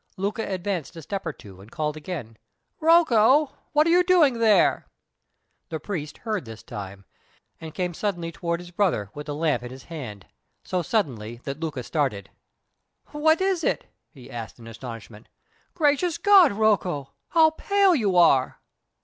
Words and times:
Luca 0.17 0.51
advanced 0.51 0.95
a 0.95 1.03
step 1.03 1.27
or 1.27 1.31
two, 1.31 1.61
and 1.61 1.69
called 1.71 1.95
again. 1.95 2.35
"Rocco, 2.79 3.51
what 3.71 3.85
are 3.85 3.91
you 3.91 4.03
doing 4.03 4.39
there?" 4.39 4.87
The 5.69 5.79
priest 5.79 6.17
heard 6.17 6.43
this 6.43 6.63
time, 6.63 7.05
and 7.59 7.71
came 7.75 7.93
suddenly 7.93 8.31
toward 8.31 8.61
his 8.61 8.71
brother, 8.71 9.11
with 9.13 9.27
the 9.27 9.35
lamp 9.35 9.61
in 9.61 9.69
his 9.69 9.83
hand 9.83 10.25
so 10.63 10.81
suddenly 10.81 11.39
that 11.43 11.59
Luca 11.59 11.83
started. 11.83 12.31
"What 13.11 13.41
is 13.41 13.63
it?" 13.63 13.85
he 14.09 14.31
asked, 14.31 14.57
in 14.57 14.65
astonishment. 14.65 15.27
"Gracious 15.75 16.17
God, 16.17 16.51
Rocco, 16.51 17.11
how 17.27 17.51
pale 17.51 17.93
you 17.93 18.15
are!" 18.17 18.59